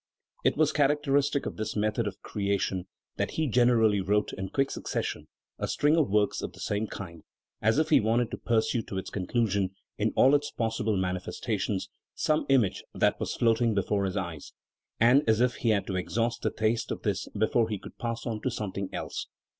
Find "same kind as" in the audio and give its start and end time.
6.59-7.77